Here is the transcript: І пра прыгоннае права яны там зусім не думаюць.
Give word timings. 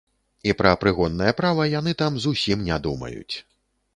І 0.49 0.53
пра 0.61 0.69
прыгоннае 0.83 1.33
права 1.41 1.67
яны 1.79 1.93
там 2.01 2.17
зусім 2.25 2.65
не 2.69 2.79
думаюць. 2.87 3.35